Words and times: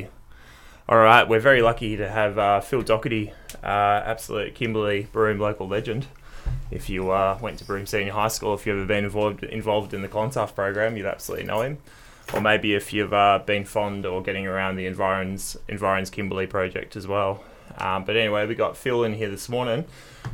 here. 0.00 0.08
All 0.88 0.98
right, 0.98 1.28
we're 1.28 1.40
very 1.40 1.62
lucky 1.62 1.96
to 1.96 2.08
have 2.08 2.38
uh, 2.38 2.60
Phil 2.60 2.82
Doherty, 2.82 3.32
uh, 3.62 4.02
absolute 4.04 4.54
Kimberley 4.54 5.06
Broome 5.12 5.38
local 5.38 5.68
legend. 5.68 6.06
If 6.70 6.90
you 6.90 7.10
uh, 7.10 7.38
went 7.40 7.58
to 7.58 7.64
Broome 7.64 7.86
Senior 7.86 8.12
High 8.12 8.28
School, 8.28 8.54
if 8.54 8.66
you've 8.66 8.76
ever 8.76 8.86
been 8.86 9.04
involved 9.04 9.44
involved 9.44 9.94
in 9.94 10.02
the 10.02 10.08
Clontarf 10.08 10.54
program, 10.54 10.96
you'd 10.96 11.06
absolutely 11.06 11.46
know 11.46 11.62
him. 11.62 11.78
Or 12.34 12.40
maybe 12.40 12.74
if 12.74 12.92
you've 12.92 13.12
uh, 13.12 13.40
been 13.44 13.64
fond 13.64 14.06
or 14.06 14.22
getting 14.22 14.46
around 14.46 14.76
the 14.76 14.86
Environs 14.86 15.56
Environs 15.68 16.10
Kimberley 16.10 16.46
project 16.46 16.96
as 16.96 17.06
well. 17.06 17.44
Um, 17.78 18.04
but 18.04 18.16
anyway, 18.16 18.46
we 18.46 18.54
got 18.54 18.76
Phil 18.76 19.04
in 19.04 19.14
here 19.14 19.30
this 19.30 19.48
morning 19.48 19.84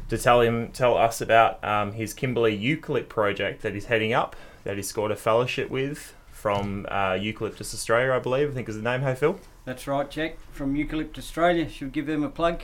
to 0.08 0.18
tell 0.18 0.40
him 0.40 0.68
tell 0.72 0.96
us 0.96 1.20
about 1.20 1.62
um, 1.62 1.92
his 1.92 2.14
Kimberley 2.14 2.58
Eucalypt 2.58 3.08
project 3.08 3.62
that 3.62 3.74
he's 3.74 3.86
heading 3.86 4.12
up, 4.12 4.34
that 4.64 4.76
he 4.76 4.82
scored 4.82 5.10
a 5.10 5.16
fellowship 5.16 5.70
with 5.70 6.14
from 6.30 6.86
uh, 6.88 7.18
Eucalyptus 7.20 7.74
Australia, 7.74 8.12
I 8.12 8.18
believe. 8.18 8.50
I 8.50 8.54
think 8.54 8.68
is 8.68 8.76
the 8.76 8.82
name. 8.82 9.02
Hey, 9.02 9.14
Phil. 9.14 9.38
That's 9.68 9.86
right, 9.86 10.10
Jack, 10.10 10.38
from 10.50 10.74
Eucalypt 10.74 11.18
Australia. 11.18 11.68
Should 11.68 11.92
give 11.92 12.06
them 12.06 12.24
a 12.24 12.30
plug? 12.30 12.62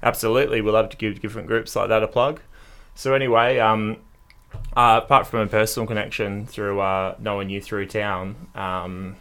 Absolutely, 0.00 0.60
we 0.60 0.70
love 0.70 0.90
to 0.90 0.96
give 0.96 1.20
different 1.20 1.48
groups 1.48 1.74
like 1.74 1.88
that 1.88 2.04
a 2.04 2.06
plug. 2.06 2.40
So 2.94 3.14
anyway, 3.14 3.58
um, 3.58 3.96
uh, 4.76 5.00
apart 5.02 5.26
from 5.26 5.40
a 5.40 5.48
personal 5.48 5.88
connection 5.88 6.46
through 6.46 6.78
uh, 6.78 7.16
knowing 7.18 7.50
you 7.50 7.60
through 7.60 7.86
town, 7.86 8.36
um, 8.54 9.16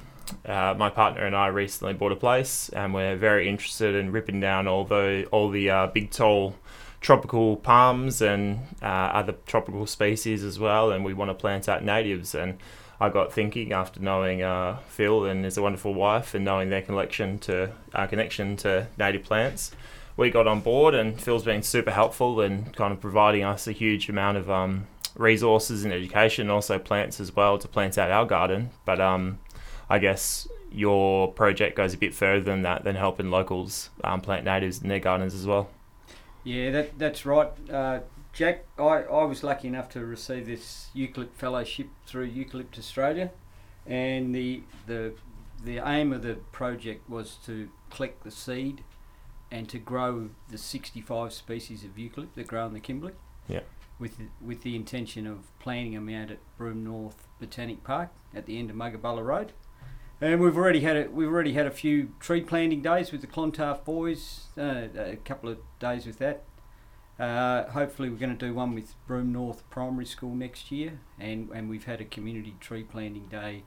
uh, 0.45 0.76
my 0.77 0.91
partner 0.91 1.26
and 1.26 1.36
I 1.36 1.48
recently 1.48 1.94
bought 1.94 2.12
a 2.12 2.16
place, 2.16 2.70
and 2.70 2.94
we're 2.94 3.16
very 3.16 3.50
interested 3.50 3.95
in 3.95 4.12
ripping 4.12 4.39
down 4.39 4.67
all 4.67 4.86
the 4.86 5.28
all 5.31 5.50
the 5.50 5.67
uh, 5.67 5.88
big 5.88 6.12
tall 6.12 6.53
tropical 7.02 7.55
palms 7.55 8.22
and 8.22 8.59
uh, 8.84 8.86
other 8.86 9.34
tropical 9.48 9.88
species 9.88 10.44
as 10.44 10.59
well, 10.59 10.92
and 10.92 11.03
we 11.03 11.16
want 11.16 11.31
to 11.31 11.34
plant 11.34 11.67
out 11.67 11.84
natives 11.84 12.36
and 12.36 12.59
I 12.99 13.09
got 13.09 13.34
thinking 13.34 13.73
after 13.73 13.99
knowing 13.99 14.41
uh, 14.41 14.77
Phil 14.88 15.26
and 15.26 15.44
his 15.44 15.59
wonderful 15.59 15.94
wife 15.94 16.34
and 16.34 16.45
knowing 16.45 16.70
their 16.70 16.81
connection 16.81 17.40
to 17.40 17.72
uh, 17.94 18.08
connection 18.08 18.55
to 18.58 18.88
native 18.98 19.23
plants. 19.23 19.72
We 20.17 20.30
got 20.30 20.48
on 20.48 20.62
board, 20.62 20.94
and 20.95 21.20
Phil's 21.20 21.44
been 21.44 21.61
super 21.61 21.92
helpful 21.92 22.39
and 22.39 22.73
kind 22.73 22.94
of 22.94 23.02
providing 23.02 23.44
us 23.44 23.67
a 23.67 23.73
huge 23.73 24.08
amount 24.08 24.38
of 24.38 24.50
um, 24.50 24.88
resources 25.16 25.83
and 25.83 25.94
education, 25.94 26.50
also 26.50 26.80
plants 26.80 27.20
as 27.20 27.36
well 27.36 27.58
to 27.58 27.67
plant 27.67 27.97
out 27.97 28.11
our 28.11 28.25
garden. 28.25 28.70
But 28.86 29.02
um, 29.02 29.39
I 29.89 30.00
guess 30.00 30.48
your 30.72 31.31
project 31.33 31.75
goes 31.75 31.94
a 31.94 31.98
bit 31.98 32.14
further 32.14 32.44
than 32.44 32.61
that, 32.61 32.86
than 32.86 32.95
helping 32.95 33.30
locals 33.30 33.89
um, 34.05 34.22
plant 34.22 34.45
natives 34.45 34.81
in 34.81 34.88
their 34.88 35.00
gardens 35.00 35.33
as 35.33 35.45
well. 35.45 35.70
Yeah, 36.45 36.72
that 36.72 36.98
that's 36.98 37.25
right. 37.25 37.50
Uh, 37.70 38.00
Jack, 38.36 38.66
I, 38.78 39.03
I 39.03 39.23
was 39.23 39.45
lucky 39.45 39.69
enough 39.69 39.88
to 39.91 40.05
receive 40.05 40.45
this 40.45 40.89
Eucalypt 40.94 41.36
Fellowship 41.36 41.88
through 42.05 42.30
Eucalypt 42.30 42.77
Australia, 42.77 43.31
and 43.88 44.36
the 44.36 44.64
the 44.88 45.14
the 45.64 45.77
aim 45.77 46.11
of 46.11 46.22
the 46.22 46.36
project 46.52 47.09
was 47.09 47.38
to 47.45 47.69
collect 47.89 48.25
the 48.25 48.31
seed 48.31 48.83
and 49.50 49.69
to 49.69 49.80
grow 49.80 50.31
the 50.50 50.58
65 50.58 51.31
species 51.31 51.86
of 51.86 51.92
eucalypt 51.92 52.33
that 52.36 52.47
grow 52.47 52.67
in 52.67 52.73
the 52.73 52.80
Kimberley. 52.81 53.14
Yeah. 53.47 53.61
With 54.00 54.17
the, 54.17 54.25
with 54.42 54.64
the 54.64 54.75
intention 54.75 55.25
of 55.25 55.58
planting 55.59 55.94
them 55.94 56.09
out 56.09 56.30
at 56.30 56.39
Broome 56.58 56.83
North 56.83 57.27
Botanic 57.39 57.86
Park 57.86 58.09
at 58.33 58.45
the 58.45 58.59
end 58.59 58.70
of 58.70 58.75
Magabala 58.75 59.25
Road. 59.25 59.53
And 60.20 60.42
we've 60.42 60.58
already 60.58 60.81
had 60.81 60.97
a, 60.97 61.09
we've 61.09 61.30
already 61.30 61.53
had 61.53 61.66
a 61.66 61.72
few 61.72 62.09
tree 62.20 62.42
planting 62.42 62.81
days 62.81 63.14
with 63.14 63.22
the 63.22 63.27
Clontarf 63.27 63.86
boys, 63.86 64.47
uh, 64.58 64.88
a 64.97 65.17
couple 65.23 65.49
of 65.49 65.59
days 65.80 66.05
with 66.05 66.20
that, 66.20 66.44
uh, 67.19 67.69
hopefully, 67.69 68.09
we're 68.09 68.17
going 68.17 68.38
to 68.38 68.45
do 68.45 68.53
one 68.53 68.73
with 68.73 68.95
Broome 69.08 69.31
North 69.31 69.67
Primary 69.69 70.05
School 70.05 70.35
next 70.35 70.71
year, 70.71 70.99
and, 71.19 71.49
and 71.52 71.69
we've 71.69 71.85
had 71.85 72.02
a 72.02 72.05
community 72.05 72.55
tree 72.59 72.83
planting 72.83 73.27
day 73.27 73.63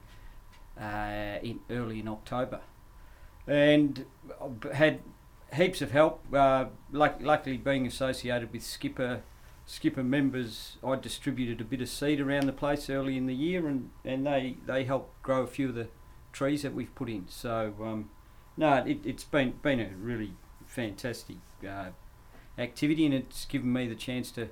uh, 0.80 1.38
in 1.42 1.60
early 1.70 2.00
in 2.00 2.08
October, 2.08 2.60
and 3.46 4.04
had 4.72 5.00
heaps 5.54 5.80
of 5.80 5.90
help. 5.92 6.22
Uh, 6.32 6.66
luck, 6.92 7.16
luckily, 7.20 7.56
being 7.56 7.86
associated 7.86 8.52
with 8.52 8.62
SKIPA 8.62 9.22
SKIPA 9.68 10.04
members, 10.04 10.78
I 10.82 10.96
distributed 10.96 11.60
a 11.60 11.64
bit 11.64 11.82
of 11.82 11.90
seed 11.90 12.20
around 12.20 12.46
the 12.46 12.52
place 12.52 12.88
early 12.88 13.18
in 13.18 13.26
the 13.26 13.34
year, 13.34 13.68
and, 13.68 13.90
and 14.02 14.26
they, 14.26 14.56
they 14.66 14.84
helped 14.84 15.22
grow 15.22 15.42
a 15.42 15.46
few 15.46 15.68
of 15.68 15.74
the 15.74 15.88
trees 16.32 16.62
that 16.62 16.74
we've 16.74 16.94
put 16.94 17.10
in. 17.10 17.26
So 17.28 17.74
um, 17.82 18.08
no, 18.56 18.76
it, 18.76 18.98
it's 19.04 19.24
been 19.24 19.54
been 19.62 19.80
a 19.80 19.90
really 20.00 20.32
fantastic 20.66 21.36
uh, 21.66 21.90
activity, 22.58 23.06
and 23.06 23.14
it's 23.14 23.44
given 23.44 23.72
me 23.72 23.86
the 23.86 23.94
chance 23.94 24.30
to 24.32 24.48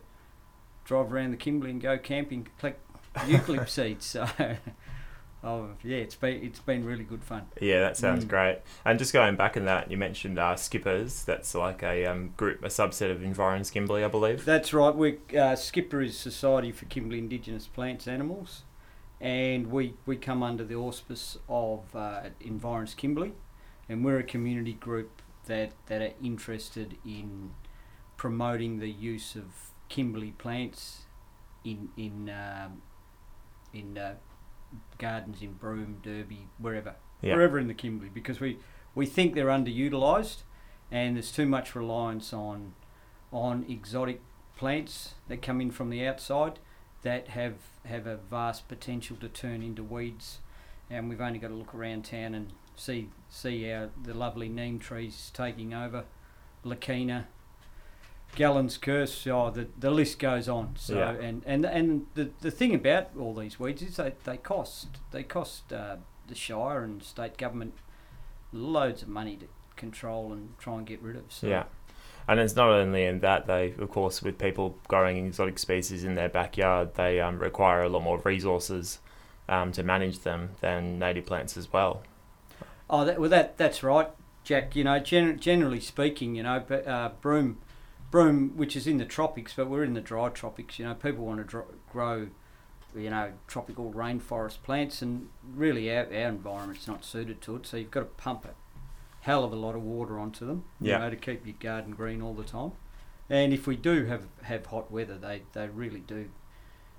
drive 0.85 1.13
around 1.13 1.33
the 1.33 1.37
Kimberley 1.37 1.73
and 1.73 1.81
go 1.81 1.99
camping, 1.99 2.49
collect 2.59 2.81
eucalypt 3.15 3.69
seeds. 3.69 4.07
So, 4.07 4.27
oh 5.45 5.71
yeah, 5.83 5.99
it's 5.99 6.15
been 6.15 6.43
it's 6.43 6.61
been 6.61 6.85
really 6.85 7.05
good 7.05 7.25
fun. 7.25 7.47
Yeah, 7.61 7.81
that 7.81 7.97
sounds 7.97 8.25
mm. 8.25 8.29
great. 8.29 8.61
And 8.85 8.99
just 8.99 9.13
going 9.13 9.37
back 9.37 9.57
in 9.57 9.65
that, 9.67 9.91
you 9.91 9.97
mentioned 9.97 10.39
uh, 10.39 10.55
SKIPAs. 10.55 11.25
That's 11.25 11.55
like 11.55 11.83
a 11.83 12.07
um, 12.07 12.33
group, 12.37 12.63
a 12.63 12.69
subset 12.69 13.11
of 13.11 13.23
Environs 13.23 13.71
Kimberley, 13.71 14.05
I 14.05 14.09
believe. 14.09 14.45
That's 14.45 14.73
right. 14.73 14.95
We 14.95 15.15
uh, 15.31 15.57
SKIPA 15.57 16.07
is 16.07 16.19
Society 16.19 16.73
for 16.73 16.87
Kimberley 16.87 17.19
Indigenous 17.19 17.67
Plants 17.67 18.07
Animals, 18.07 18.63
and 19.21 19.71
we 19.71 19.95
we 20.07 20.17
come 20.17 20.43
under 20.43 20.65
the 20.65 20.77
auspice 20.77 21.39
of 21.49 21.95
uh, 21.95 22.23
Environs 22.41 22.95
Kimberley, 22.95 23.33
and 23.89 24.05
we're 24.05 24.19
a 24.19 24.25
community 24.25 24.75
group 24.75 25.23
that 25.47 25.73
that 25.87 26.03
are 26.03 26.13
interested 26.23 26.97
in 27.05 27.51
promoting 28.17 28.79
the 28.79 28.91
use 28.91 29.37
of 29.37 29.45
Kimberley 29.89 30.33
plants 30.33 31.03
in 31.65 31.91
in 31.97 32.31
um, 32.31 32.83
in 33.73 33.99
uh, 33.99 34.15
gardens 34.99 35.43
in 35.43 35.53
Broome, 35.55 35.99
Derby, 36.03 36.49
wherever, 36.59 36.97
wherever 37.35 37.59
in 37.59 37.69
the 37.69 37.75
Kimberley, 37.75 38.11
because 38.13 38.41
we 38.41 38.59
we 38.95 39.07
think 39.07 39.35
they're 39.35 39.47
underutilised, 39.47 40.43
and 40.91 41.17
there's 41.17 41.33
too 41.33 41.47
much 41.47 41.75
reliance 41.75 42.33
on 42.33 42.75
on 43.33 43.65
exotic 43.69 44.21
plants 44.57 45.15
that 45.29 45.43
come 45.43 45.61
in 45.61 45.71
from 45.71 45.91
the 45.91 46.07
outside 46.07 46.59
that 47.03 47.29
have 47.29 47.55
have 47.85 48.07
a 48.07 48.17
vast 48.17 48.67
potential 48.69 49.17
to 49.17 49.29
turn 49.29 49.63
into 49.63 49.83
weeds, 49.83 50.39
and 50.91 51.09
we've 51.09 51.21
only 51.21 51.39
got 51.39 51.49
to 51.49 51.55
look 51.55 51.75
around 51.75 52.05
town 52.05 52.35
and 52.35 52.53
see 52.75 53.11
see 53.29 53.71
our 53.71 53.91
the 54.03 54.15
lovely 54.15 54.49
neem 54.49 54.79
trees 54.79 55.31
taking 55.35 55.75
over, 55.75 56.05
Leucaena, 56.65 57.27
Gallon's 58.37 58.79
curse. 58.79 59.27
Oh, 59.27 59.51
the, 59.51 59.67
the 59.77 59.91
list 59.91 60.21
goes 60.21 60.49
on. 60.49 60.75
So 60.79 60.97
yeah. 60.97 61.11
and, 61.11 61.43
and 61.45 61.65
and 61.65 62.07
the 62.15 62.31
the 62.41 62.53
thing 62.53 62.75
about 62.75 63.09
all 63.19 63.35
these 63.35 63.59
weeds 63.59 63.83
is 63.83 63.97
they, 63.97 64.13
they 64.23 64.37
cost 64.37 64.89
they 65.11 65.25
cost 65.25 65.73
uh, 65.73 65.97
the 66.29 66.37
shire 66.37 66.85
and 66.85 67.03
state 67.03 67.37
government 67.37 67.75
loads 68.53 69.03
of 69.03 69.09
money 69.09 69.37
to 69.37 69.47
control 69.75 70.33
and 70.33 70.57
try 70.59 70.77
and 70.77 70.87
get 70.87 71.03
rid 71.03 71.17
of. 71.17 71.25
So. 71.33 71.49
Yeah. 71.49 71.65
And 72.29 72.41
it's 72.41 72.57
not 72.57 72.71
only 72.71 73.05
in 73.05 73.21
that 73.21 73.47
they, 73.47 73.73
of 73.79 73.91
course, 73.91 74.21
with 74.21 74.37
people 74.37 74.77
growing 74.89 75.27
exotic 75.27 75.61
species 75.61 76.03
in 76.03 76.17
their 76.17 76.29
backyard, 76.29 76.95
they 76.97 77.21
um, 77.21 77.39
require 77.39 77.83
a 77.83 77.89
lot 77.89 78.03
more 78.03 78.19
resources 78.19 78.99
um, 79.49 79.71
to 79.73 79.85
manage 79.85 80.21
them 80.21 80.51
than 80.61 80.99
native 80.99 81.27
plants 81.27 81.57
as 81.57 81.73
well. 81.73 82.03
Oh, 82.91 83.05
that, 83.05 83.21
well, 83.21 83.31
that 83.31 83.57
that's 83.59 83.83
right, 83.83 84.09
Jack. 84.43 84.75
You 84.75 84.85
know, 84.85 84.99
gen- 84.99 85.39
generally 85.39 85.81
speaking, 85.81 86.35
you 86.35 86.43
know, 86.43 86.57
uh, 86.57 87.11
Broome 87.21 87.59
Broome, 88.11 88.57
which 88.57 88.77
is 88.77 88.87
in 88.87 88.99
the 88.99 89.05
tropics, 89.05 89.55
but 89.55 89.69
we're 89.69 89.85
in 89.85 89.95
the 89.95 90.01
dry 90.01 90.29
tropics. 90.29 90.79
You 90.79 90.87
know, 90.87 90.95
people 90.95 91.25
want 91.25 91.39
to 91.39 91.45
dr- 91.45 91.75
grow, 91.91 92.29
you 92.95 93.11
know, 93.11 93.33
tropical 93.47 93.93
rainforest 93.93 94.63
plants, 94.63 95.03
and 95.03 95.29
really 95.55 95.95
our, 95.95 96.05
our 96.05 96.29
environment's 96.29 96.87
not 96.87 97.05
suited 97.05 97.41
to 97.43 97.57
it. 97.57 97.67
So 97.67 97.77
you've 97.77 97.91
got 97.91 98.01
to 98.01 98.07
pump 98.07 98.45
a 98.45 98.55
hell 99.21 99.45
of 99.45 99.53
a 99.53 99.57
lot 99.57 99.75
of 99.75 99.83
water 99.83 100.19
onto 100.19 100.47
them, 100.47 100.65
yeah. 100.81 100.95
you 100.95 100.99
know, 101.01 101.11
to 101.11 101.17
keep 101.17 101.47
your 101.47 101.57
garden 101.59 101.93
green 101.93 102.23
all 102.23 102.35
the 102.35 102.45
time. 102.45 102.73
And 103.29 103.53
if 103.53 103.67
we 103.67 103.75
do 103.77 104.05
have 104.07 104.23
have 104.43 104.67
hot 104.67 104.91
weather, 104.91 105.19
they 105.19 105.43
they 105.53 105.69
really 105.69 106.01
do 106.01 106.31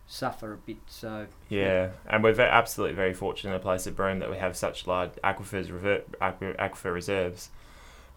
suffer 0.07 0.53
a 0.53 0.57
bit. 0.57 0.77
So 0.87 1.27
yeah, 1.47 1.91
and 2.05 2.21
we're 2.23 2.33
very, 2.33 2.49
absolutely 2.49 2.95
very 2.95 3.13
fortunate 3.13 3.51
in 3.51 3.55
a 3.55 3.59
place 3.59 3.87
at 3.87 3.95
Broome 3.95 4.19
that 4.19 4.29
we 4.29 4.37
have 4.37 4.57
such 4.57 4.87
large 4.87 5.11
aquifers, 5.23 5.69
aquifer 6.21 6.93
reserves 6.93 7.49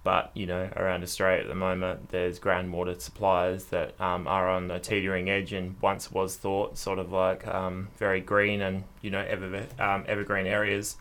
but 0.02 0.30
you 0.34 0.46
know, 0.46 0.70
around 0.76 1.02
Australia 1.02 1.42
at 1.42 1.48
the 1.48 1.54
moment, 1.54 2.08
there's 2.08 2.40
groundwater 2.40 2.98
suppliers 3.00 3.66
that 3.66 4.00
um, 4.00 4.26
are 4.26 4.48
on 4.48 4.68
the 4.68 4.78
teetering 4.78 5.28
edge, 5.28 5.52
and 5.52 5.76
once 5.80 6.10
was 6.10 6.36
thought 6.36 6.78
sort 6.78 6.98
of 6.98 7.12
like 7.12 7.46
um, 7.46 7.88
very 7.98 8.20
green 8.20 8.62
and 8.62 8.84
you 9.02 9.10
know 9.10 9.20
ever 9.20 9.66
um, 9.78 10.04
evergreen 10.08 10.46
areas, 10.46 10.96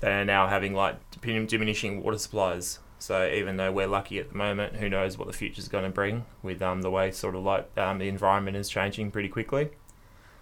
they 0.00 0.12
are 0.12 0.24
now 0.24 0.48
having 0.48 0.74
like 0.74 0.96
diminishing 1.20 2.02
water 2.02 2.18
supplies. 2.18 2.80
So 2.98 3.26
even 3.26 3.56
though 3.56 3.72
we're 3.72 3.86
lucky 3.86 4.18
at 4.18 4.28
the 4.30 4.36
moment, 4.36 4.76
who 4.76 4.90
knows 4.90 5.16
what 5.16 5.26
the 5.26 5.32
future 5.32 5.60
is 5.60 5.68
going 5.68 5.84
to 5.84 5.90
bring 5.90 6.26
with 6.42 6.60
um, 6.60 6.82
the 6.82 6.90
way 6.90 7.12
sort 7.12 7.34
of 7.34 7.44
like 7.44 7.70
um, 7.78 7.98
the 7.98 8.08
environment 8.08 8.56
is 8.56 8.68
changing 8.68 9.10
pretty 9.10 9.28
quickly. 9.28 9.70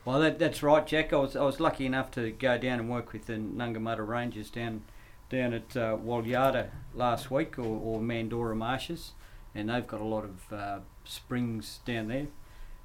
Well, 0.05 0.19
that, 0.21 0.39
that's 0.39 0.63
right, 0.63 0.87
Jack. 0.87 1.13
I 1.13 1.17
was 1.17 1.37
I 1.37 1.43
was 1.43 1.61
lucky 1.61 1.85
enough 1.85 2.11
to 2.13 2.31
go 2.31 2.57
down 2.57 2.81
and 2.81 2.89
work 2.89 3.13
with 3.13 3.27
the 3.27 3.35
Nyangumarta 3.35 4.07
Rangers 4.07 4.49
down 4.49 4.83
down 5.31 5.53
at 5.53 5.77
uh, 5.77 5.97
Walyarta 5.97 6.69
last 6.95 7.31
week, 7.31 7.59
or, 7.59 7.63
or 7.65 8.01
Mandora 8.01 8.55
Marshes, 8.57 9.13
and 9.55 9.69
they've 9.69 9.87
got 9.87 10.01
a 10.01 10.05
lot 10.05 10.25
of 10.25 10.53
uh, 10.53 10.79
springs 11.05 11.81
down 11.85 12.09
there. 12.09 12.27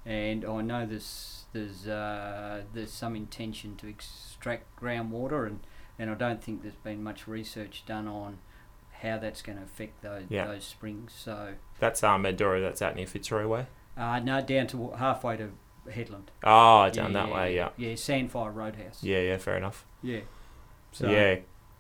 And 0.06 0.44
I 0.46 0.62
know 0.62 0.86
there's 0.86 1.46
there's 1.54 1.88
uh, 1.88 2.64
there's 2.74 2.92
some 2.92 3.16
intention 3.16 3.76
to 3.78 3.88
extract 3.88 4.76
groundwater, 4.80 5.48
and, 5.48 5.60
and 5.98 6.10
I 6.10 6.16
don't 6.16 6.44
think 6.44 6.62
there's 6.62 6.76
been 6.76 7.02
much 7.04 7.28
research 7.28 7.84
done 7.86 8.08
on 8.08 8.40
how 9.02 9.18
that's 9.18 9.42
going 9.42 9.58
to 9.58 9.64
affect 9.64 10.02
those 10.02 10.26
Yeah. 10.30 10.48
those 10.48 10.66
springs. 10.66 11.14
So 11.18 11.54
That's 11.80 12.04
um, 12.04 12.22
Mandora. 12.24 12.62
that's 12.62 12.82
out 12.82 12.96
near 12.96 13.08
Fitzroy 13.08 13.48
Way. 13.48 13.66
uh, 13.98 14.20
no, 14.20 14.42
down 14.42 14.68
to 14.68 14.92
halfway 14.92 15.38
to 15.38 15.52
Hedland. 15.88 16.28
Oh, 16.44 16.90
down 16.90 17.14
that 17.14 17.30
way, 17.32 17.56
yeah. 17.56 17.70
Yeah, 17.78 17.94
Sandfire 17.94 18.54
Roadhouse. 18.54 19.04
Yeah, 19.04 19.20
yeah, 19.20 19.38
fair 19.38 19.56
enough. 19.58 19.86
Yeah. 20.02 20.22
yeah. 21.00 21.36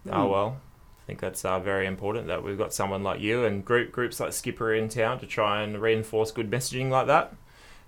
Oh 0.09 0.27
Mm. 0.27 0.31
well, 0.31 0.61
I 1.03 1.05
think 1.07 1.19
that's 1.19 1.43
uh, 1.45 1.59
very 1.59 1.85
important 1.85 2.27
that 2.27 2.43
we've 2.43 2.57
got 2.57 2.73
someone 2.73 3.03
like 3.03 3.19
you 3.21 3.45
and 3.45 3.63
group 3.63 3.91
groups 3.91 4.19
like 4.19 4.31
SKIPA 4.31 4.77
in 4.79 4.89
town 4.89 5.19
to 5.19 5.25
try 5.25 5.61
and 5.61 5.81
reinforce 5.81 6.31
good 6.31 6.49
messaging 6.51 6.89
like 6.89 7.07
that. 7.07 7.33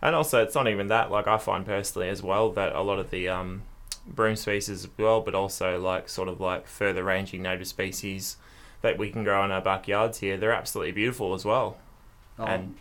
And 0.01 0.15
also, 0.15 0.43
it's 0.43 0.55
not 0.55 0.67
even 0.67 0.87
that. 0.87 1.09
Like 1.11 1.27
I 1.27 1.37
find 1.37 1.65
personally 1.65 2.09
as 2.09 2.21
well 2.21 2.51
that 2.51 2.73
a 2.75 2.81
lot 2.81 2.99
of 2.99 3.09
the 3.09 3.27
um, 3.29 3.63
Broome 4.07 4.35
species 4.35 4.69
as 4.85 4.87
well, 4.97 5.21
but 5.21 5.33
also 5.33 5.79
like 5.79 6.09
sort 6.09 6.27
of 6.29 6.39
like 6.39 6.67
further 6.67 7.03
ranging 7.03 7.41
native 7.41 7.67
species 7.67 8.37
that 8.81 8.97
we 8.99 9.09
can 9.09 9.23
grow 9.23 9.43
in 9.43 9.51
our 9.51 9.61
backyards 9.61 10.19
here, 10.19 10.37
they're 10.37 10.53
absolutely 10.53 10.91
beautiful 10.91 11.33
as 11.33 11.43
well. 11.43 11.77
Oh, 12.37 12.45
And- 12.45 12.75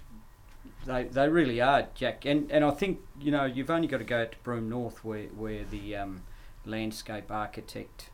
they 0.84 1.04
they 1.04 1.28
really 1.30 1.62
are, 1.62 1.86
Jack. 1.94 2.26
And 2.26 2.50
and 2.52 2.62
I 2.62 2.70
think 2.70 2.98
you 3.18 3.30
know 3.30 3.44
you've 3.46 3.70
only 3.70 3.88
got 3.88 3.98
to 3.98 4.04
go 4.04 4.26
to 4.26 4.36
Broome 4.42 4.68
North 4.68 5.02
where 5.02 5.28
where 5.28 5.64
the 5.64 5.96
um, 5.96 6.22
landscape 6.66 7.30
architect 7.30 8.10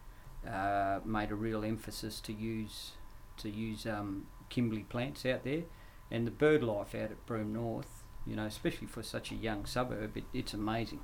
uh, 0.48 1.00
made 1.04 1.30
a 1.30 1.34
real 1.34 1.64
emphasis 1.64 2.20
to 2.20 2.32
use 2.32 2.92
to 3.38 3.48
use 3.48 3.86
um, 3.86 4.26
Kimberley 4.48 4.82
plants 4.82 5.24
out 5.24 5.44
there, 5.44 5.62
and 6.10 6.26
the 6.26 6.30
bird 6.30 6.62
life 6.62 6.94
out 6.94 7.10
at 7.10 7.26
Broome 7.26 7.52
North. 7.52 8.02
You 8.26 8.36
know, 8.36 8.44
especially 8.44 8.86
for 8.86 9.02
such 9.02 9.32
a 9.32 9.34
young 9.34 9.64
suburb, 9.64 10.16
it, 10.16 10.24
it's 10.34 10.52
amazing. 10.52 11.00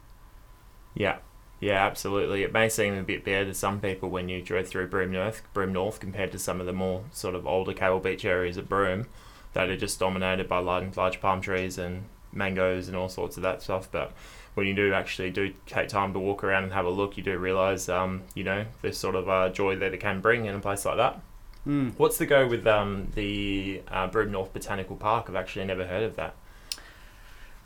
Yeah, 0.95 1.19
yeah, 1.61 1.85
absolutely. 1.87 2.43
It 2.43 2.53
may 2.53 2.69
seem 2.69 2.95
a 2.95 3.03
bit 3.03 3.25
bare 3.25 3.45
to 3.45 3.55
some 3.55 3.81
people 3.81 4.11
when 4.11 4.29
you 4.29 4.43
drive 4.43 4.69
through 4.69 4.89
Broome 4.89 5.13
North, 5.13 5.43
Broome 5.55 5.73
North 5.73 6.01
compared 6.01 6.33
to 6.33 6.39
some 6.39 6.61
of 6.61 6.67
the 6.67 6.73
more 6.73 7.05
sort 7.13 7.35
of 7.35 7.47
older 7.47 7.73
Cable 7.73 8.01
Beach 8.01 8.25
areas 8.25 8.57
of 8.59 8.69
Broome 8.69 9.07
that 9.55 9.71
are 9.71 9.77
just 9.77 9.99
dominated 9.99 10.49
by 10.49 10.59
large, 10.59 10.97
large 10.97 11.21
palm 11.21 11.41
trees 11.41 11.79
and 11.79 12.05
mangoes 12.31 12.89
and 12.89 12.97
all 12.97 13.09
sorts 13.09 13.39
of 13.39 13.43
that 13.43 13.63
stuff. 13.63 13.91
But 13.91 14.13
when 14.57 14.67
you 14.67 14.73
do 14.75 14.95
actually 14.95 15.31
do 15.31 15.53
take 15.67 15.89
time 15.89 16.15
to 16.15 16.19
walk 16.19 16.43
around 16.43 16.65
and 16.65 16.73
have 16.73 16.87
a 16.87 16.91
look, 16.91 17.19
you 17.19 17.23
do 17.23 17.37
realise, 17.37 17.91
um, 17.91 18.23
you 18.35 18.43
know, 18.43 18.65
the 18.81 18.91
sort 18.91 19.15
of 19.15 19.29
uh, 19.29 19.51
joy 19.51 19.77
that 19.77 19.93
it 19.93 20.01
can 20.01 20.23
bring 20.23 20.47
in 20.47 20.55
a 20.55 20.59
place 20.61 20.87
like 20.87 20.97
that. 20.97 21.21
Mm. 21.67 21.93
What's 21.99 22.17
the 22.17 22.25
go 22.25 22.47
with 22.49 22.67
um, 22.67 23.09
the 23.15 23.83
uh, 23.89 24.07
Broome 24.07 24.33
North 24.33 24.55
Botanical 24.55 24.97
Park? 24.97 25.27
I've 25.29 25.37
actually 25.37 25.67
never 25.67 25.87
heard 25.87 26.05
of 26.05 26.17
that. 26.17 26.35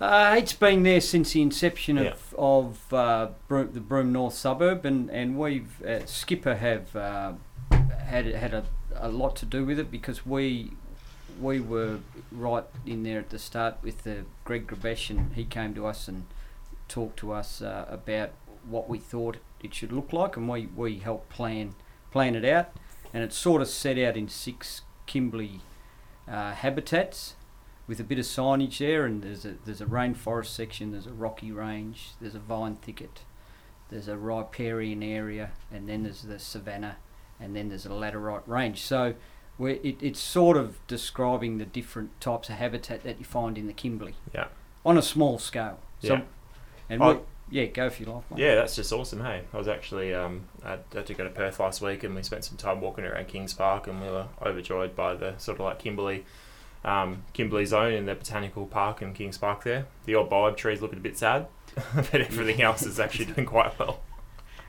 Uh, 0.00 0.34
it's 0.36 0.52
been 0.52 0.82
there 0.82 1.00
since 1.00 1.32
the 1.32 1.42
inception 1.42 1.96
of 1.96 2.04
Yeah. 2.04 2.14
of 2.38 2.92
uh, 2.92 3.28
Broome, 3.46 3.70
the 3.72 3.80
Broome 3.80 4.12
North 4.12 4.34
suburb, 4.34 4.84
and 4.84 5.10
and 5.10 5.38
we've 5.38 5.80
uh, 5.82 6.00
SKIPA 6.06 6.56
have 6.58 6.96
uh, 6.96 7.32
had 8.06 8.26
had 8.26 8.52
a, 8.52 8.64
a 8.96 9.08
lot 9.10 9.36
to 9.36 9.46
do 9.46 9.64
with 9.64 9.78
it 9.78 9.92
because 9.92 10.26
we 10.26 10.72
we 11.40 11.60
were 11.60 11.98
right 12.32 12.64
in 12.84 13.04
there 13.04 13.20
at 13.20 13.30
the 13.30 13.38
start 13.38 13.76
with 13.82 14.02
the 14.02 14.24
Greg 14.44 14.66
Grabasch, 14.66 15.08
and 15.10 15.34
he 15.34 15.44
came 15.44 15.72
to 15.74 15.86
us 15.86 16.08
and 16.08 16.24
talked 16.90 17.18
to 17.20 17.32
us 17.32 17.62
uh, 17.62 17.86
about 17.88 18.30
what 18.68 18.88
we 18.88 18.98
thought 18.98 19.38
it 19.62 19.72
should 19.74 19.92
look 19.92 20.12
like, 20.12 20.36
and 20.36 20.48
we 20.48 20.66
we 20.66 20.98
helped 20.98 21.30
plan 21.30 21.74
plan 22.10 22.34
it 22.34 22.44
out, 22.44 22.72
and 23.14 23.22
it's 23.22 23.36
sort 23.36 23.62
of 23.62 23.68
set 23.68 23.98
out 23.98 24.16
in 24.16 24.28
six 24.28 24.82
Kimberley 25.06 25.60
uh, 26.28 26.52
habitats 26.52 27.34
with 27.86 28.00
a 28.00 28.04
bit 28.04 28.18
of 28.18 28.24
signage 28.24 28.78
there, 28.78 29.06
and 29.06 29.22
there's 29.22 29.44
a 29.44 29.54
there's 29.64 29.80
a 29.80 29.86
rainforest 29.86 30.46
section, 30.46 30.92
there's 30.92 31.06
a 31.06 31.12
rocky 31.12 31.50
range, 31.50 32.10
there's 32.20 32.34
a 32.34 32.40
vine 32.40 32.76
thicket, 32.76 33.22
there's 33.88 34.08
a 34.08 34.16
riparian 34.18 35.02
area, 35.02 35.52
and 35.72 35.88
then 35.88 36.02
there's 36.02 36.22
the 36.22 36.38
savanna, 36.38 36.96
and 37.38 37.56
then 37.56 37.68
there's 37.68 37.86
a 37.86 37.90
laterite 37.90 38.46
range. 38.46 38.82
So 38.82 39.14
it, 39.60 40.02
it's 40.02 40.20
sort 40.20 40.56
of 40.56 40.84
describing 40.86 41.58
the 41.58 41.66
different 41.66 42.18
types 42.20 42.48
of 42.48 42.56
habitat 42.56 43.02
that 43.04 43.18
you 43.18 43.24
find 43.24 43.58
in 43.58 43.66
the 43.66 43.72
Kimberley. 43.72 44.14
Yeah. 44.34 44.46
On 44.84 44.96
a 44.96 45.02
small 45.02 45.38
scale. 45.38 45.78
So, 46.02 46.14
Yeah. 46.14 46.22
And 46.90 47.02
I- 47.02 47.12
we, 47.12 47.18
yeah, 47.52 47.64
go 47.66 47.86
if 47.86 47.98
you 47.98 48.06
like. 48.06 48.22
Yeah, 48.36 48.54
that's 48.54 48.76
just 48.76 48.92
awesome. 48.92 49.20
Hey, 49.20 49.42
I 49.52 49.56
was 49.56 49.66
actually 49.68 50.14
um, 50.14 50.42
I 50.64 50.78
had 50.92 51.06
to 51.06 51.14
go 51.14 51.24
to 51.24 51.30
Perth 51.30 51.58
last 51.58 51.80
week, 51.80 52.04
and 52.04 52.14
we 52.14 52.22
spent 52.22 52.44
some 52.44 52.56
time 52.56 52.80
walking 52.80 53.04
around 53.04 53.28
Kings 53.28 53.54
Park, 53.54 53.86
and 53.88 54.00
we 54.00 54.08
were 54.08 54.26
overjoyed 54.42 54.94
by 54.94 55.14
the 55.14 55.36
sort 55.38 55.58
of 55.58 55.64
like 55.64 55.78
Kimberley, 55.78 56.24
um, 56.84 57.22
Kimberley 57.32 57.64
zone 57.66 57.92
in 57.92 58.06
the 58.06 58.14
botanical 58.14 58.66
park 58.66 59.02
in 59.02 59.14
Kings 59.14 59.38
Park. 59.38 59.64
There, 59.64 59.86
the 60.04 60.14
old 60.14 60.30
boab 60.30 60.56
trees 60.56 60.80
looking 60.80 60.98
a 60.98 61.02
bit 61.02 61.18
sad, 61.18 61.46
but 61.94 62.14
everything 62.14 62.62
else 62.62 62.82
is 62.82 63.00
actually 63.00 63.26
doing 63.26 63.46
quite 63.46 63.76
well. 63.78 64.00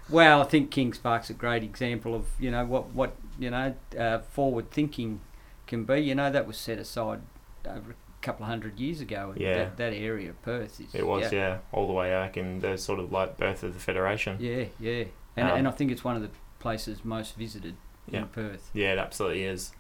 Well, 0.10 0.42
I 0.42 0.46
think 0.46 0.72
Kings 0.72 0.98
Park's 0.98 1.30
a 1.30 1.34
great 1.34 1.64
example 1.64 2.16
of 2.16 2.26
you 2.40 2.50
know 2.52 2.66
what 2.66 2.90
what 2.90 3.16
you 3.40 3.50
know 3.52 3.76
uh, 3.98 4.20
forward 4.20 4.72
thinking 4.72 5.22
can 5.68 5.86
be. 5.86 6.00
You 6.00 6.16
know 6.16 6.32
that 6.32 6.48
was 6.48 6.58
set 6.58 6.80
aside 6.80 7.22
over 7.66 7.92
a 7.92 7.96
couple 8.22 8.44
of 8.44 8.50
hundred 8.50 8.80
years 8.80 9.02
ago. 9.02 9.32
and 9.34 9.42
Yeah. 9.42 9.54
That, 9.56 9.78
that 9.78 9.94
area 9.94 10.30
of 10.30 10.42
Perth 10.42 10.80
is. 10.80 10.94
It 10.94 11.06
was, 11.06 11.32
yeah. 11.32 11.40
yeah, 11.40 11.58
all 11.72 11.88
the 11.88 11.94
way 11.94 12.10
back 12.12 12.38
in 12.38 12.60
the 12.60 12.78
sort 12.78 13.00
of 13.00 13.12
like 13.12 13.38
birth 13.38 13.64
of 13.64 13.74
the 13.74 13.80
federation. 13.80 14.38
Yeah, 14.40 14.66
yeah, 14.80 15.06
and 15.36 15.50
Um, 15.50 15.58
and 15.60 15.68
I 15.68 15.72
think 15.72 15.92
it's 15.92 16.04
one 16.04 16.16
of 16.16 16.22
the 16.22 16.30
places 16.60 17.04
most 17.04 17.36
visited 17.36 17.76
Yeah. 18.08 18.20
in 18.22 18.28
Perth. 18.28 18.70
Yeah, 18.74 18.94
it 18.94 19.00
absolutely 19.00 19.44
is. 19.44 19.72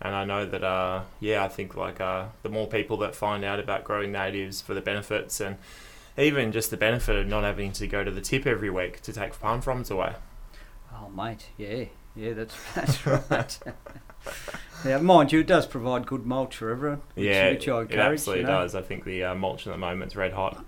And 0.00 0.14
I 0.14 0.24
know 0.26 0.44
that, 0.44 0.62
uh, 0.62 1.02
yeah, 1.20 1.42
I 1.42 1.48
think 1.48 1.74
like 1.74 2.00
uh, 2.02 2.26
the 2.42 2.50
more 2.50 2.66
people 2.66 2.98
that 2.98 3.14
find 3.14 3.42
out 3.44 3.58
about 3.58 3.82
growing 3.84 4.12
natives 4.12 4.60
for 4.60 4.74
the 4.74 4.82
benefits 4.82 5.40
and 5.40 5.56
even 6.18 6.52
just 6.52 6.70
the 6.70 6.76
benefit 6.76 7.16
of 7.16 7.26
not 7.26 7.44
having 7.44 7.72
to 7.72 7.86
go 7.86 8.04
to 8.04 8.10
the 8.10 8.20
tip 8.20 8.46
every 8.46 8.68
week 8.68 9.00
to 9.02 9.12
take 9.12 9.38
palm 9.40 9.62
fronds 9.62 9.90
away. 9.90 10.14
Oh, 10.94 11.08
mate, 11.08 11.46
yeah, 11.56 11.84
yeah, 12.14 12.34
that's 12.34 12.54
that's 12.74 13.06
right. 13.06 13.58
yeah, 14.84 14.98
mind 14.98 15.32
you, 15.32 15.40
it 15.40 15.46
does 15.46 15.66
provide 15.66 16.06
good 16.06 16.26
mulch 16.26 16.56
for 16.56 16.70
everyone. 16.70 17.02
Which, 17.14 17.26
yeah, 17.26 17.50
which 17.50 17.68
I 17.68 17.82
it 17.82 17.92
absolutely 17.94 18.42
you 18.42 18.46
know. 18.48 18.62
does. 18.62 18.74
I 18.74 18.82
think 18.82 19.04
the 19.04 19.24
uh, 19.24 19.34
mulch 19.34 19.66
at 19.66 19.72
the 19.72 19.78
moment's 19.78 20.16
red 20.16 20.32
hot. 20.32 20.64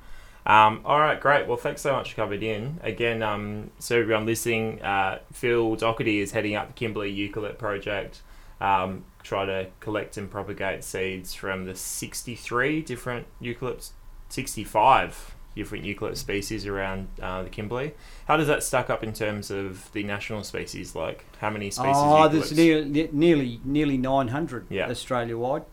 Um, 0.46 0.80
all 0.84 0.98
right, 0.98 1.20
great. 1.20 1.46
Well, 1.46 1.58
thanks 1.58 1.82
so 1.82 1.92
much 1.92 2.12
for 2.12 2.16
coming 2.16 2.42
in. 2.42 2.80
Again, 2.82 3.22
um, 3.22 3.70
so 3.78 4.00
everyone 4.00 4.24
listening, 4.24 4.80
uh, 4.82 5.18
Phil 5.32 5.76
Doherty 5.76 6.20
is 6.20 6.32
heading 6.32 6.54
up 6.54 6.68
the 6.68 6.72
Kimberley 6.72 7.14
Eucalypt 7.14 7.58
project. 7.58 8.22
Um, 8.60 9.04
try 9.22 9.44
to 9.44 9.68
collect 9.80 10.16
and 10.16 10.30
propagate 10.30 10.84
seeds 10.84 11.34
from 11.34 11.66
the 11.66 11.74
63 11.74 12.80
different 12.80 13.26
eucalypts, 13.42 13.90
65 14.30 15.34
different 15.58 15.84
eucalypt 15.84 16.16
species 16.16 16.66
around 16.66 17.08
uh, 17.20 17.42
the 17.42 17.50
Kimberley. 17.50 17.92
How 18.26 18.36
does 18.38 18.46
that 18.46 18.62
stack 18.62 18.88
up 18.88 19.02
in 19.04 19.12
terms 19.12 19.50
of 19.50 19.92
the 19.92 20.02
national 20.04 20.44
species? 20.44 20.94
Like, 20.94 21.26
how 21.40 21.50
many 21.50 21.70
species? 21.70 21.96
Oh, 21.96 22.28
there's 22.28 22.52
near, 22.56 22.84
ne- 22.84 23.10
nearly 23.12 23.60
nearly 23.64 23.98
900 23.98 24.66
Yeah. 24.70 24.88
Australia 24.88 25.36
wide, 25.36 25.64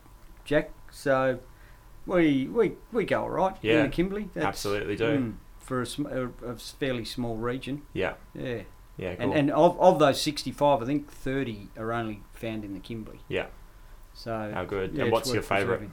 Jack. 0.44 0.70
So 0.90 1.38
we 2.04 2.46
we 2.48 2.72
we 2.92 3.04
go 3.04 3.22
all 3.22 3.30
right 3.30 3.56
Yeah, 3.62 3.78
in 3.78 3.82
the 3.84 3.88
Kimberley. 3.96 4.28
absolutely 4.36 4.96
do. 4.96 5.04
mm, 5.18 5.34
for 5.60 5.80
a, 5.82 5.86
sm- 5.86 6.06
a, 6.06 6.26
a 6.44 6.56
fairly 6.56 7.04
small 7.04 7.36
region. 7.36 7.82
Yeah, 7.92 8.14
Yeah, 8.34 8.62
yeah, 8.98 9.14
cool. 9.14 9.24
and 9.24 9.32
and 9.38 9.50
of, 9.52 9.78
of 9.80 9.98
those 9.98 10.20
65, 10.20 10.82
I 10.82 10.84
think 10.84 11.10
30 11.10 11.68
are 11.78 11.92
only 11.92 12.22
found 12.34 12.64
in 12.64 12.74
the 12.74 12.80
Kimberley. 12.80 13.20
Yeah. 13.28 13.46
So 14.14 14.50
how 14.52 14.64
good. 14.64 14.94
yeah, 14.94 15.04
and 15.04 15.12
what's 15.12 15.32
your 15.32 15.42
favourite? 15.42 15.90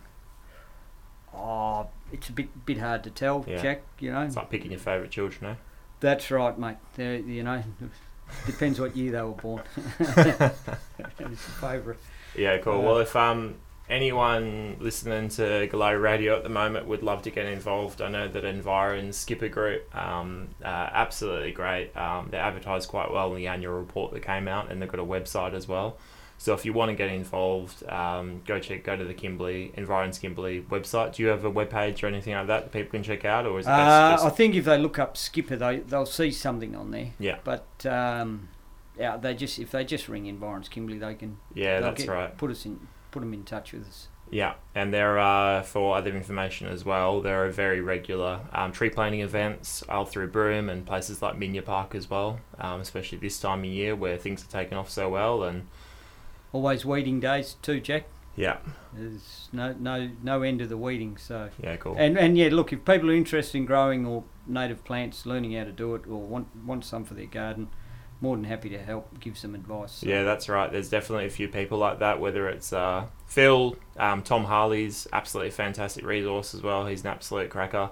Oh, 1.36 1.88
it's 2.14 2.30
a 2.30 2.32
bit 2.32 2.66
bit 2.66 2.78
hard 2.78 3.04
to 3.04 3.10
tell, 3.10 3.44
Yeah. 3.48 3.62
Jack. 3.62 3.82
You 4.00 4.12
know, 4.12 4.22
It's 4.22 4.36
like 4.36 4.50
picking 4.50 4.72
your 4.72 4.80
favourite 4.80 5.12
children, 5.12 5.52
eh? 5.52 5.56
that's 6.00 6.30
right, 6.32 6.58
mate. 6.58 6.78
They're, 6.96 7.18
you 7.18 7.44
know, 7.44 7.64
depends 8.46 8.80
what 8.80 8.96
year 8.96 9.12
they 9.12 9.22
were 9.22 9.32
born. 9.32 9.64
it's 10.00 10.40
a 10.40 11.36
favourite. 11.60 12.00
Yeah, 12.38 12.58
cool. 12.60 12.80
Uh, 12.80 12.82
well, 12.82 12.98
if 13.00 13.16
um 13.16 13.56
anyone 13.90 14.78
listening 14.80 15.28
to 15.30 15.68
Glow 15.70 15.94
Radio 15.94 16.36
at 16.38 16.44
the 16.44 16.50
moment 16.50 16.88
would 16.88 17.04
love 17.04 17.22
to 17.24 17.30
get 17.30 17.46
involved, 17.46 18.02
I 18.02 18.10
know 18.10 18.28
that 18.28 18.46
Environ 18.46 19.10
SKIPA 19.10 19.52
Group, 19.52 19.96
um, 19.96 20.50
uh, 20.64 20.68
absolutely 20.68 21.52
great. 21.52 21.96
Um, 21.96 22.30
they 22.32 22.38
advertise 22.38 22.86
quite 22.86 23.12
well 23.12 23.30
in 23.32 23.38
the 23.38 23.48
annual 23.48 23.78
report 23.78 24.14
that 24.14 24.22
came 24.22 24.48
out, 24.48 24.72
and 24.72 24.82
they've 24.82 24.90
got 24.90 25.02
a 25.02 25.06
website 25.06 25.54
as 25.54 25.68
well. 25.68 25.98
So 26.38 26.54
if 26.54 26.66
you 26.66 26.74
want 26.74 26.90
to 26.90 26.96
get 26.96 27.10
involved, 27.10 27.88
um, 27.90 28.42
go 28.46 28.60
check 28.60 28.84
go 28.84 28.98
to 28.98 29.06
the 29.06 29.14
Kimberley 29.14 29.72
Environs 29.78 30.20
Kimberley 30.20 30.62
website. 30.70 31.14
Do 31.14 31.24
you 31.24 31.30
have 31.30 31.46
a 31.46 31.50
web 31.50 31.70
page 31.70 32.04
or 32.04 32.08
anything 32.08 32.34
like 32.34 32.48
that 32.48 32.64
that 32.64 32.72
people 32.72 32.92
can 32.92 33.04
check 33.04 33.24
out, 33.24 33.46
or 33.46 33.60
is 33.60 33.66
it 33.66 33.70
Uh, 33.70 34.12
best 34.12 34.26
I 34.26 34.30
think 34.30 34.56
if 34.56 34.66
they 34.66 34.78
look 34.78 35.00
up 35.00 35.16
SKIPA, 35.16 35.60
they 35.60 35.80
they'll 35.80 36.06
see 36.06 36.32
something 36.32 36.76
on 36.76 36.92
there. 36.92 37.12
Yeah. 37.18 37.38
But 37.44 37.86
um, 37.86 38.50
yeah, 39.00 39.16
they 39.18 39.34
just 39.36 39.58
if 39.60 39.72
they 39.72 39.86
just 39.86 40.10
ring 40.10 40.26
Environs 40.26 40.70
Kimberley, 40.70 40.98
they 40.98 41.16
can 41.16 41.38
yeah, 41.54 41.80
that's 41.80 42.04
get- 42.04 42.12
right. 42.12 42.38
put 42.38 42.52
us 42.52 42.66
in 42.66 42.88
put 43.12 43.22
them 43.22 43.34
in 43.34 43.44
touch 43.44 43.72
with 43.72 43.88
us. 43.88 44.08
Yeah, 44.30 44.56
and 44.74 44.92
there 44.92 45.20
are, 45.20 45.62
for 45.62 45.96
other 45.96 46.10
information 46.10 46.68
as 46.68 46.84
well, 46.84 47.22
there 47.22 47.46
are 47.46 47.50
very 47.50 47.82
regular 47.82 48.40
um, 48.52 48.72
tree 48.72 48.90
planting 48.90 49.20
events 49.20 49.84
all 49.88 50.06
through 50.06 50.30
Broome 50.30 50.70
and 50.70 50.88
places 50.88 51.22
like 51.22 51.36
Minyirr 51.36 51.64
Park 51.66 51.94
as 51.94 52.10
well, 52.10 52.40
um, 52.58 52.82
especially 52.82 53.20
this 53.20 53.40
time 53.40 53.60
of 53.60 53.66
year 53.66 53.96
where 53.96 54.18
things 54.18 54.44
are 54.44 54.50
taking 54.50 54.76
off 54.76 54.90
so 54.90 55.08
well. 55.08 55.44
And 55.44 55.68
Always 56.54 56.86
weeding 56.86 57.20
days 57.20 57.58
too, 57.62 57.82
Jack. 57.82 58.06
yeah, 58.36 58.58
There's 58.94 59.50
no 59.52 59.76
no 59.78 60.10
no 60.24 60.42
end 60.42 60.62
of 60.62 60.70
the 60.70 60.78
weeding. 60.78 61.18
So 61.18 61.50
yeah, 61.62 61.76
cool. 61.78 61.96
and 61.98 62.18
and 62.18 62.38
yeah, 62.38 62.50
look, 62.52 62.72
if 62.72 62.86
people 62.86 63.10
are 63.12 63.16
interested 63.16 63.58
in 63.58 63.66
growing 63.66 64.06
or 64.06 64.24
native 64.48 64.84
plants, 64.86 65.26
learning 65.26 65.54
how 65.54 65.66
to 65.66 65.72
do 65.72 65.96
it, 65.96 66.08
or 66.08 66.22
want 66.22 66.48
want 66.66 66.86
some 66.86 67.04
for 67.04 67.16
their 67.16 67.26
garden, 67.26 67.70
more 68.22 68.36
than 68.36 68.46
happy 68.46 68.70
to 68.70 68.78
help 68.78 69.20
give 69.20 69.38
some 69.38 69.54
advice. 69.54 69.92
So. 69.92 70.08
Yeah, 70.08 70.24
that's 70.24 70.48
right. 70.48 70.72
There's 70.72 70.90
definitely 70.90 71.26
a 71.26 71.30
few 71.30 71.48
people 71.48 71.78
like 71.78 72.00
that. 72.00 72.20
Whether 72.20 72.48
it's 72.50 72.72
uh, 72.72 73.06
Phil, 73.26 73.76
um, 73.98 74.22
Tom 74.22 74.46
Harley's 74.46 75.08
absolutely 75.12 75.52
fantastic 75.52 76.06
resource 76.06 76.54
as 76.56 76.62
well. 76.62 76.86
He's 76.86 77.02
an 77.02 77.08
absolute 77.08 77.50
cracker. 77.50 77.90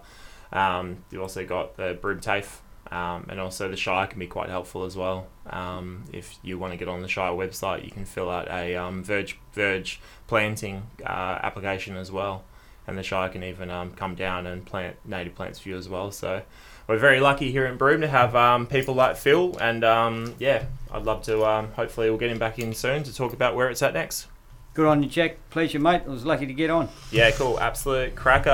Um, 0.53 1.03
you've 1.11 1.21
also 1.21 1.45
got 1.45 1.77
the 1.77 1.97
Broome 1.99 2.19
TAFE, 2.19 2.59
um, 2.89 3.25
and 3.29 3.39
also 3.39 3.69
the 3.69 3.77
Shire 3.77 4.07
can 4.07 4.19
be 4.19 4.27
quite 4.27 4.49
helpful 4.49 4.83
as 4.83 4.95
well. 4.95 5.27
Um, 5.49 6.05
if 6.11 6.37
you 6.43 6.57
want 6.57 6.73
to 6.73 6.77
get 6.77 6.87
on 6.87 7.01
the 7.01 7.07
Shire 7.07 7.31
website, 7.31 7.85
you 7.85 7.91
can 7.91 8.05
fill 8.05 8.29
out 8.29 8.47
a 8.49 8.75
um, 8.75 9.03
verge 9.03 9.37
verge 9.53 9.99
planting 10.27 10.83
uh, 11.05 11.39
application 11.43 11.95
as 11.95 12.11
well, 12.11 12.43
and 12.87 12.97
the 12.97 13.03
Shire 13.03 13.29
can 13.29 13.43
even 13.43 13.69
um, 13.69 13.91
come 13.91 14.15
down 14.15 14.47
and 14.47 14.65
plant 14.65 14.95
native 15.05 15.35
plants 15.35 15.59
for 15.59 15.69
you 15.69 15.77
as 15.77 15.87
well. 15.87 16.11
So 16.11 16.41
we're 16.87 16.97
very 16.97 17.19
lucky 17.19 17.51
here 17.51 17.65
in 17.65 17.77
Broome 17.77 18.01
to 18.01 18.07
have 18.07 18.35
um, 18.35 18.67
people 18.67 18.93
like 18.95 19.15
Phil, 19.15 19.57
and 19.61 19.83
um, 19.83 20.35
yeah, 20.39 20.65
I'd 20.91 21.03
love 21.03 21.23
to. 21.23 21.45
Um, 21.45 21.71
hopefully, 21.73 22.09
we'll 22.09 22.19
get 22.19 22.31
him 22.31 22.39
back 22.39 22.59
in 22.59 22.73
soon 22.73 23.03
to 23.03 23.15
talk 23.15 23.33
about 23.33 23.55
where 23.55 23.69
it's 23.69 23.81
at 23.81 23.93
next. 23.93 24.27
Good 24.73 24.87
on 24.87 25.03
you, 25.03 25.09
Jack. 25.09 25.37
Pleasure, 25.49 25.79
mate. 25.79 26.03
I 26.05 26.09
was 26.09 26.25
lucky 26.25 26.45
to 26.47 26.53
get 26.53 26.69
on. 26.69 26.87
Yeah, 27.11 27.31
cool, 27.31 27.59
absolute 27.59 28.15
cracker. 28.15 28.49